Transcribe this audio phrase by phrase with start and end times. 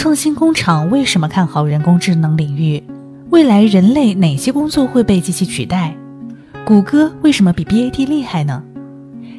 [0.00, 2.82] 创新工厂为什么看好人工智能领域？
[3.28, 5.94] 未来人类哪些工作会被机器取代？
[6.64, 8.64] 谷歌为什么比 BAT 厉害呢？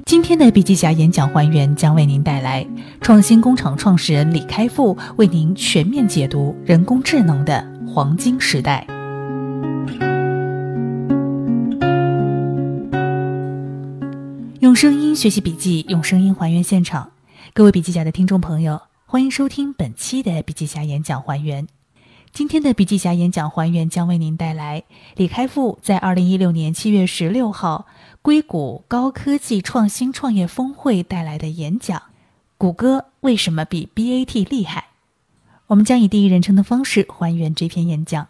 [0.06, 2.64] 今天的笔记侠演讲还原将为您带来
[3.02, 8.86] 创新工厂创始人李开复为您全面解读人工智能的黄金时代。
[14.60, 17.10] 用声音学习笔记，用声音还原现场。
[17.52, 18.80] 各位笔记侠的听众朋友，
[19.12, 21.68] 欢迎收听本期的笔记侠演讲还原。
[22.32, 24.86] 今天的笔记侠演讲还原将为您带来
[25.18, 27.88] 李开复在二零一六年七月十六号
[28.22, 32.02] 硅谷高科技创新创业峰会带来的演讲：
[32.58, 34.86] 谷歌为什么比 BAT 厉害？
[35.68, 38.30] 我们将以第一人称的方式还原这篇演讲。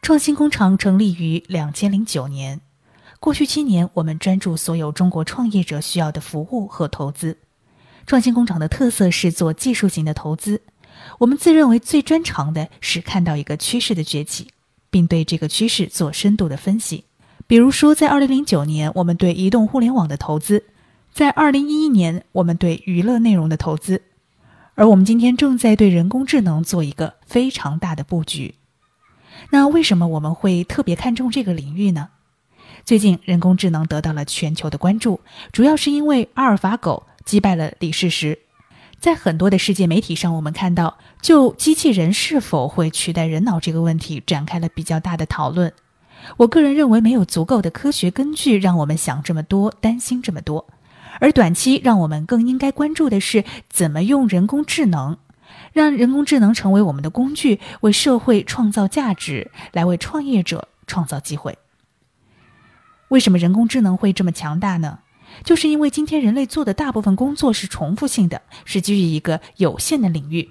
[0.00, 2.62] 创新工厂成立于两千零九年。
[3.20, 7.36] 过去七年，我们专注所有中国创业者需要的服务和投资。
[8.08, 10.62] 创新工厂的特色是做技术型的投资。
[11.18, 14.48] 我们自认为最专长的是看到一个趋势的崛起，
[14.88, 17.04] 并对这个趋势做深度的分析。
[17.46, 20.60] 比如说，在二零零九年，我们对移动互联网的投资；
[21.12, 24.00] 在二零一一年，我们对娱乐内容的投资。
[24.74, 28.54] 而我们今天正在对人工智能做一个非常大的布局。
[29.50, 32.08] 那为什么我们会特别看重这个领域呢？
[32.86, 35.20] 最近，人工智能得到了全球的关注，
[35.52, 38.38] 主要是因为阿尔法狗击败了李世石。
[38.98, 45.70] 在很多的世界媒体上，我们看到就机器人是否会取代人脑这个问题展开了比较大的讨论。
[46.38, 50.66] 我个人认为，没有足够的科学根据让我们想这么多、担心这么多。
[51.20, 55.18] 而短期让我们更应该关注的是，怎么用人工智能，
[55.74, 61.58] 让人工智能成为我们的工具，为社会创造价值，来为创业者创造机会。
[63.08, 65.00] 为什么人工智能会这么强大呢？
[65.44, 70.50] 就是因为今天人类做的大部分工作是重复性的，是基于一个有限的领域。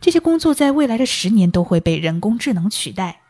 [0.00, 3.20] 这些工作在未来的十年都会被人工智能取代。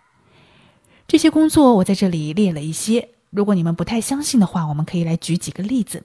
[1.06, 6.04] 这些工作我在这里列了一些，如果你们不太相信的话，我们可以来举几个例子。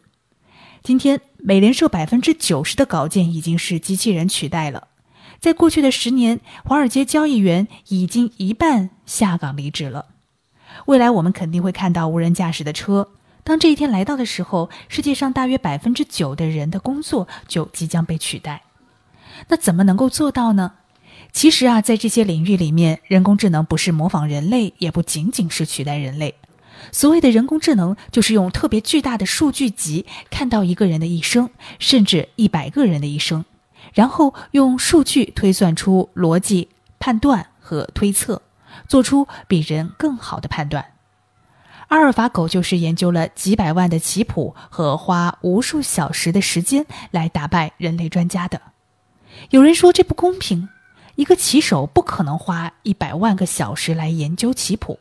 [0.84, 4.88] 今天美联社百分之九十的稿件已经是机器人取代了。
[5.40, 10.08] 在过去的十年，华尔街交易员已经一半下岗离职了。
[10.88, 13.10] 未来我们肯定会看到无人驾驶的车。
[13.48, 18.64] 当这一天来到的时候，世界上大约百分之九的人的工作就即将被取代。
[19.48, 20.74] 那怎么能够做到呢？
[21.32, 26.36] 其实啊，在这些领域里面，人工智能不是模仿人类，也不仅仅是取代人类。
[26.92, 31.50] 所谓的人工智能，就是用特别巨大的数据集看到一个人的一生，
[31.80, 33.46] 甚至一百个人的一生，
[33.94, 36.68] 然后用数据推算出逻辑
[37.00, 38.42] 判断和推测。
[38.90, 40.97] 做出比人更好的判断。
[41.88, 48.62] 阿尔法狗就是研究了几百万的棋谱和花无数小时的时间来打败人类专家的。
[49.52, 50.68] 有人说这不公平，
[51.16, 55.00] 一个棋手不可能花一百万个小时来研究棋谱。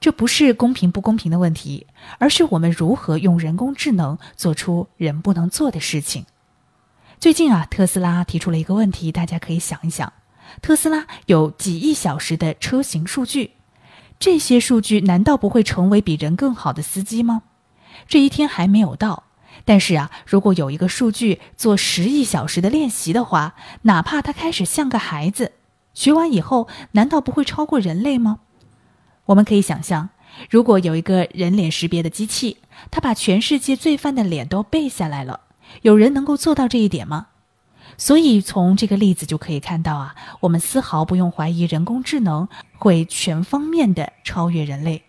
[0.00, 1.86] 这不是公平不公平的问题，
[2.18, 6.24] 而是我们如何用人工智能做出人不能做的事情。
[7.18, 10.10] 最近啊，特斯拉提出了一个问题，大家可以想一想。
[10.62, 13.52] 特斯拉有几亿小时的车型数据，
[14.20, 17.42] 这些数据难道不会成为比人更好的司机吗？
[18.06, 19.24] 这一天还没有到，
[19.64, 25.52] 但是啊，如果有一个数据做十亿小时的练习的话，哪怕他开始像个孩子，
[25.94, 28.40] 学完以后，难道不会超过人类吗？
[29.24, 30.10] 我们可以想象，
[30.50, 32.58] 如果有一个人脸识别的机器，
[32.90, 35.40] 它把全世界罪犯的脸都背下来了，
[35.80, 37.28] 有人能够做到这一点吗？
[37.96, 45.02] 所以，从这个例子就可以看到啊，我们丝毫不用怀疑人工智能会全方面的超越人类。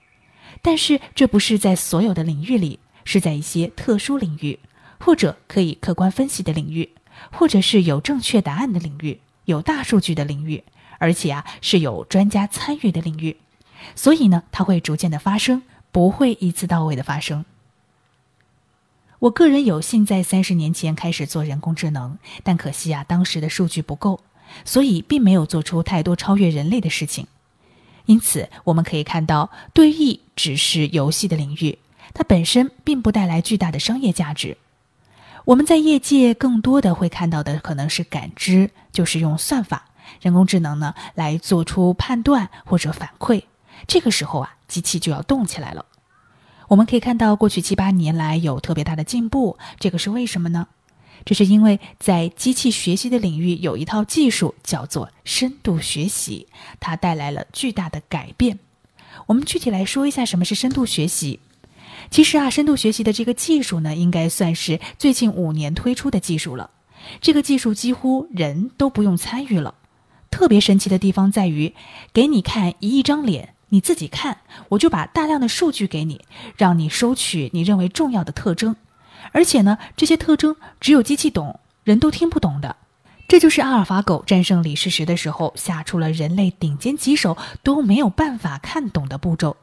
[0.61, 4.59] 但是，这不是在所有的领域里，是在一些特殊领域，
[4.99, 6.89] 或者可以客观分析的领域，
[7.31, 10.63] 或者是有正确答案的领域，有大数据的领域，
[10.99, 13.37] 而且啊是有专家参与的领域。
[13.95, 17.45] 所以呢，它会逐渐的发生，不会一次到位的发生。
[19.21, 24.19] 我个人有幸在三十年前开始做人工智能，但可惜啊，当时的数据不够，
[24.65, 27.27] 所以并没有做出太多超越人类的事情。
[28.07, 31.77] 因此，我们可以看到，对弈只是游戏的领域，
[32.15, 34.57] 它本身并不带来巨大的商业价值。
[35.45, 39.85] 我们在业界更多的会看到的可能是感知，就是用算法、
[40.19, 43.43] 人工智能呢来做出判断或者反馈。
[43.85, 45.85] 这个时候啊，机器就要动起来了。
[46.71, 50.67] 我们可以看到，过去七八年来有特别大的进步，这个是为什么呢？
[51.25, 56.47] 这是因为在机器学习的领域有一套技术叫做深度学习，
[56.79, 58.57] 它带来了巨大的改变。
[59.25, 61.41] 我们具体来说一下什么是深度学习。
[62.09, 66.69] 其实啊，深度学习的这个技术呢，应该算是最近五年推出的技术了。
[67.19, 69.75] 这个技术几乎人都不用参与了。
[70.29, 71.75] 特别神奇的地方在于，
[72.13, 74.37] 给你看一亿张脸，你自己看，
[74.69, 76.21] 我就把大量的数据给你，
[76.57, 78.75] 让你收取你认为重要的特征。
[79.31, 82.75] 而且呢，这些特征只有机器懂，人都听不懂的。
[83.29, 89.55] 这就是阿尔法狗战胜李世石的时候下出了人类顶尖棋手都没有办法看懂的步骤。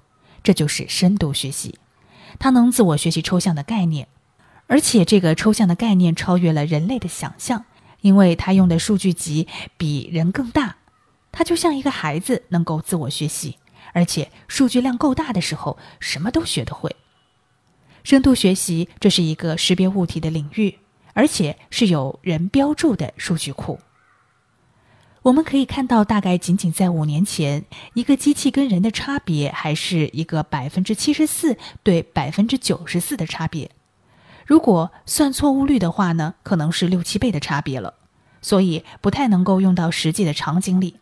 [0.42, 1.78] 这就是深度学习，
[2.38, 4.08] 它能自我学习抽象的概念，
[4.68, 7.66] 而且这个抽象的概念超越了人类的想象，
[8.00, 9.46] 因为它用的数据集
[9.76, 10.76] 比人更大。
[11.30, 13.57] 它就像一个孩子能够自我学习，
[13.92, 16.94] 而且数据量够大的时候，什么都学得会。
[18.04, 20.78] 深度学习这是一个识别物体的领域。
[21.14, 23.80] 而且是有人标注的数据库。
[25.22, 27.64] 我们可以看到，大概仅仅在五年前，
[27.94, 33.72] 一个机器跟人的差别还是一个百分之七十四对百分之九十四的差别。
[34.46, 37.94] 如果算错误率的话呢，可能是六七倍的差别了。
[38.40, 41.00] 所以不太能够用到实际的场景里。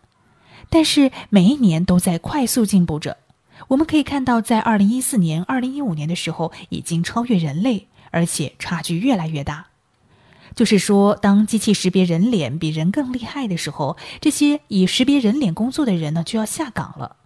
[0.70, 3.16] 但是每一年都在快速进步着。
[3.68, 9.66] 我们可以看到，在二零一四年、二零一五年的时候，已经超越人类，而且差距越来越大。
[10.54, 17.16] 就是说，当机器识别人脸比人更厉害的时候，这些以识别人脸工作的人呢就要下岗了。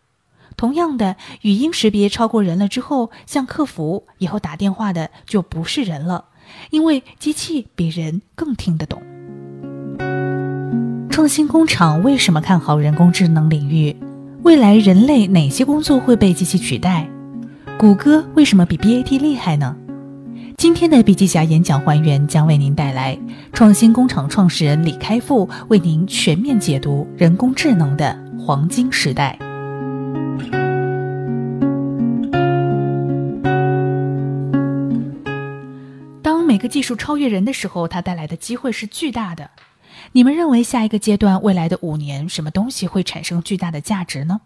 [0.57, 6.27] 同样的，语音识别超过人了之后，像客服以后打电话的就不是人了，
[6.71, 9.20] 因为机器比人更听得懂。
[11.21, 13.95] 创新工厂为什么看好人工智能领域？
[14.43, 17.07] 未来人类哪些工作会被机器取代？
[17.79, 19.77] 谷歌为什么比 BAT 厉害呢？
[20.57, 23.19] 今天的笔记侠演讲还原将为您带来
[23.53, 29.39] 创新工厂创始人李开复为您全面解读人工智能的黄金时代。
[36.23, 39.51] 当每个技术超越人的时候，它带来的机会是巨大的。
[40.13, 44.41] 你们认为下一个阶段未来的五年，什么东西会产生巨大的价值呢？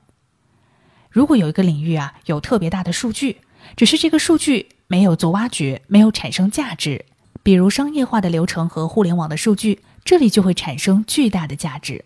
[1.11, 3.39] 如果有一个领域啊，有特别大的数据，
[3.77, 4.69] 只是这个数据。
[4.87, 7.07] 没有做挖掘，没有产生价值，
[7.43, 12.05] 比如商业化的流程和互联网的数据，这里就会产生巨大的价值。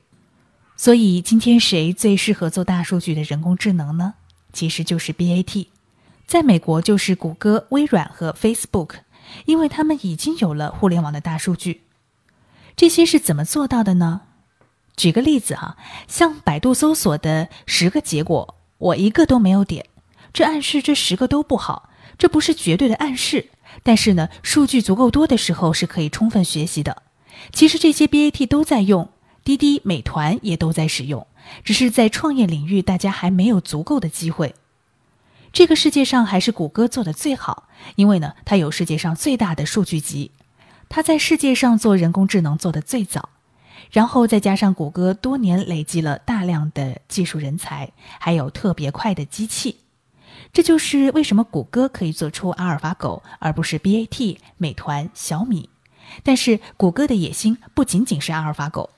[0.76, 4.14] 所以，今天谁最适合做大数据的人工智能呢？
[4.52, 5.66] 其实就是 BAT，
[6.24, 8.90] 在美国就是谷歌、微软和 Facebook，
[9.44, 11.82] 因为他们已经有了互联网的大数据。
[12.78, 14.20] 这些是怎么做到的呢？
[14.96, 15.76] 举个例子哈，
[16.06, 19.84] 像百度搜索的十个结果，我一个都没有点，
[20.32, 21.90] 这暗示这十个都不好。
[22.16, 23.48] 这不是绝对的暗示，
[23.82, 27.02] 但是呢，数据足够多的时候是可以充分学习的。
[27.52, 29.10] 其实这些 BAT 都在用，
[29.42, 31.26] 滴滴、美团也都在使用，
[31.64, 34.54] 只是在创业领域大家还没有足够的机会。
[35.52, 40.30] 这个世界上还是谷歌做的最好，因为呢，它有世界上最大的数据集，
[40.88, 43.28] 它在世界上做人工智能做的最早，
[43.90, 49.76] 然后再加上谷歌多年累积了大量的技术人才，还有特别快的机器。
[50.52, 55.68] 这就是为什么谷歌可以做出阿尔法狗，而不是 BAT、美团、小米。
[56.22, 58.90] 但是谷歌的野心不仅仅是阿尔法狗。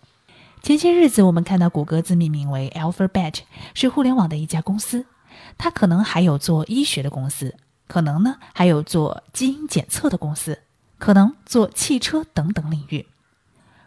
[0.62, 3.40] 前些日子我们看到谷歌自命名为 Alphabet，
[3.74, 5.06] 是互联网的一家公司。
[5.58, 7.56] 它可能还有做医学的公司，
[7.88, 10.60] 可能呢还有做基因检测的公司，
[11.00, 13.06] 可能做汽车等等领域。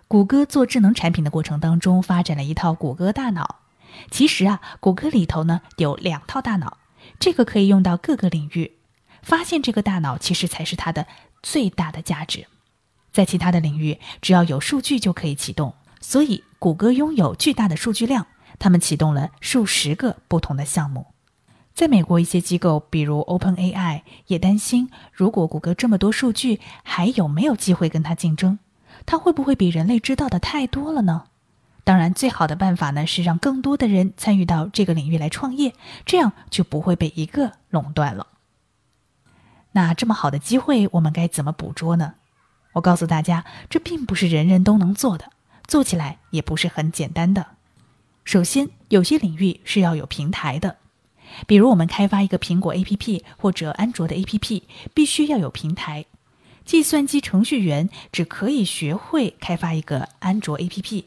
[0.10, 3.60] 谷歌做智能产品的过程当中，发展了一套谷歌大脑。
[4.12, 6.80] 其实啊，谷歌里头呢有两套大脑。
[7.20, 8.74] 这个可以用到各个领域，
[9.22, 11.06] 发现这个大脑其实才是它的
[11.42, 12.48] 最大的价值。
[13.12, 15.76] 在其他的领域，只要有数据就可以启动。
[16.02, 18.26] 所以，谷歌拥有巨大的数据量，
[18.58, 21.13] 他们启动了数十个不同的项目。
[21.74, 28.60] 在美国，一些机构，比如 OpenAI，也担心，如果谷歌这么多数据，还有没有机会跟它竞争？
[29.06, 31.24] 它会不会比人类知道的太多了呢？
[31.84, 35.74] 当然，最好的办法呢是让更多的人参与到这个领域来创业，
[36.06, 38.28] 这样就不会被一个垄断了。
[39.72, 42.14] 那这么好的机会，我们该怎么捕捉呢？
[42.74, 45.32] 我告诉大家，这并不是人人都能做的，
[45.68, 47.48] 做起来也不是很简单的。
[48.24, 50.78] 首先，有些领域是要有平台的，
[51.48, 54.62] 比如我们开发一个苹果 APP 或者安卓的 APP，
[54.94, 56.06] 必须要有平台。
[56.66, 61.04] 计算机程序员只可以学会开发一个安卓 APP。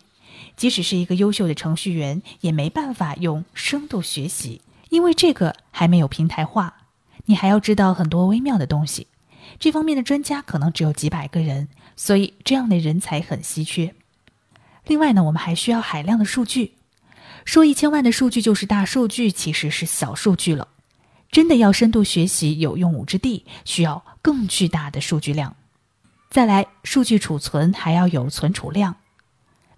[0.56, 6.74] 即使是一个优秀的程序员，也没办法用深度学习，因为这个还没有平台化。
[7.24, 9.06] 你还要知道很多微妙的东西，
[9.58, 13.94] 这方面的专家可能只有几百个人，所以这样的人才很稀缺。
[14.86, 16.75] 另外呢，我们还需要海量的数据。
[17.46, 20.68] 说一千万的数据就是大数据，其实是小数据了。
[21.30, 25.56] 真的要深度学习有用武之地，需要更巨大的数据量。
[26.28, 28.96] 再来，数据储存还要有存储量。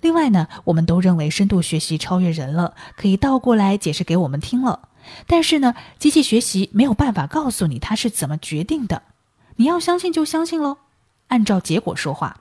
[0.00, 4.88] 另外呢，我们都认为深度学习超越人了，可以倒过来解释给我们听了。
[5.26, 9.02] 但是呢，机器学习没有办法告诉你它是怎么决定的，
[9.56, 10.78] 你要相信就相信喽，
[11.28, 12.40] 按照结果说话。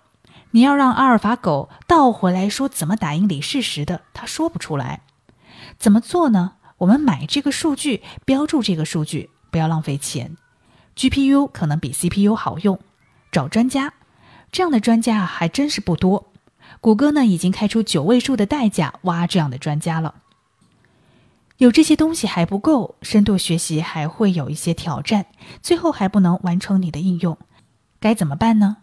[0.52, 5.02] 你要让阿尔法狗倒回来说怎么打印李世石的，它说不出来。
[5.78, 6.54] 怎么做呢？
[6.80, 10.36] 我们买这个数据，标注这个数据，不要浪费钱。
[10.96, 12.80] GPU 可能比 CPU 好用，
[13.32, 13.94] 找专家，
[14.52, 16.32] 这样的专家还真是不多。
[16.82, 20.16] 谷歌呢，已经开出九位数的代价挖这样的专家了。
[21.58, 25.26] 有这些东西还不够，深度学习还会有一些挑战，
[25.62, 27.38] 最后还不能完成你的应用，
[28.00, 28.78] 该怎么办呢？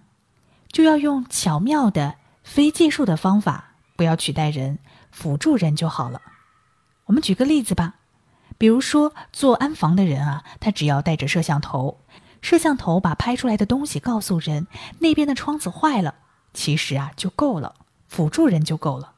[0.73, 4.81] 就要用巧妙的非技术的方法，不要取代人，
[5.13, 6.21] 辅助人就好了。
[7.07, 7.97] 我们举个例子吧，
[8.57, 12.01] 比如说做安防的人啊，他只要带着摄像头，
[12.41, 14.67] 摄像头把拍出来的东西告诉人，
[15.01, 16.15] 那边的窗子坏了，
[16.53, 17.75] 其实啊就够了，
[18.09, 19.13] 辅助人就够了。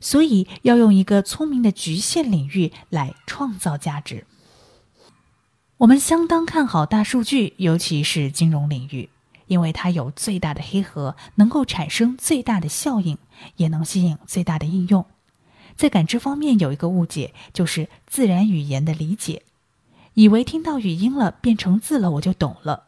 [0.00, 4.26] 所以要用一个聪明的局限领域来创造价值。
[5.78, 9.10] 我们相当看好大数据，尤其是金融领域，
[9.46, 13.18] 因为它有最大的黑盒，能够产生最大的效应，
[13.56, 15.04] 也能吸引最大的应用。
[15.76, 19.42] 在感知方面有一个误解，就是自然语言的理解，
[20.14, 22.84] 以为听到语音了变成字了我就懂了，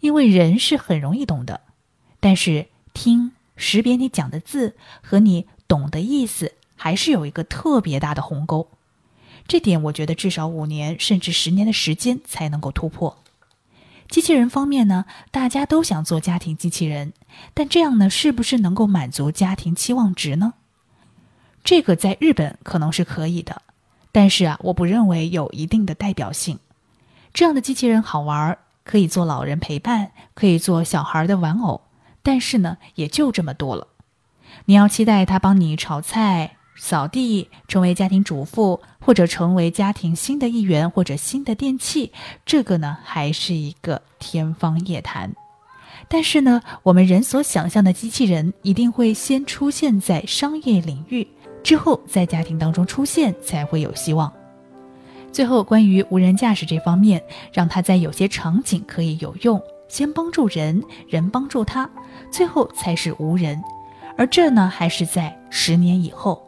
[0.00, 1.60] 因为人是很容易懂的，
[2.20, 5.46] 但是听识别你讲的字和你。
[5.68, 8.68] 懂的意思还是有一个特别大的鸿沟，
[9.48, 13.16] 这点我觉得至少五年甚至十年的时间才能够突破。
[14.10, 17.14] 机器人方面呢，大家都想做家庭机器人，
[17.54, 20.52] 但这样呢，是不是能够满足家庭期望值呢？
[21.64, 23.62] 这个在日本可能是可以的，
[24.10, 26.58] 但是啊，我不认为有一定的代表性。
[27.32, 31.82] 这样的机器人好玩，可以做老人陪伴，可以做小孩的玩偶，
[32.22, 33.86] 但是呢，也就这么多了。
[34.66, 42.12] 你要期待他帮你炒菜、扫地，成为家庭主妇，或者成为家庭新的一员，或者新的电器，
[42.44, 45.32] 这个呢还是一个天方夜谭。
[46.08, 51.26] 但是呢，我们人所想象的机器人一定会先出现在商业领域，
[51.62, 54.32] 之后在家庭当中出现，才会有希望。
[55.30, 61.88] 最后，关于无人驾驶这方面，让它在有些场景可以有用，先帮助人，人帮助他，
[62.30, 63.62] 最后才是无人。
[64.18, 66.46] 而这呢，还是在十年以后。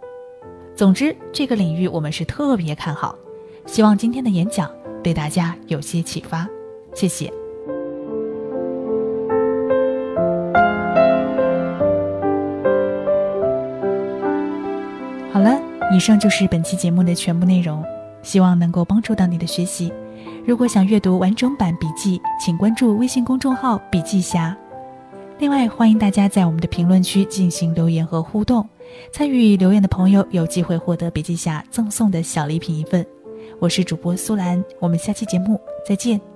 [0.76, 3.16] 总之，这个领域我们是特别看好。
[3.64, 4.71] 希望今天的演讲
[5.02, 6.47] 对大家有些启发，
[6.94, 7.43] 谢谢。
[15.94, 17.84] 以上就是本期节目的全部内容，
[18.20, 19.92] 希望能够帮助到你的学习。
[20.44, 24.56] 如果想阅读完整版笔记，请关注微信公众号“笔记侠”。
[25.38, 28.68] 另外，欢迎大家在我们的评论区进行留言和互动，
[29.12, 33.06] 参与留言的朋友有机会获得笔记侠赠送的小礼品一份。
[33.60, 36.34] 我是主播苏兰，我们下期节目再见。